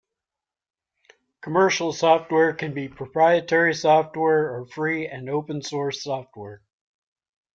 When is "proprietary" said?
2.89-3.75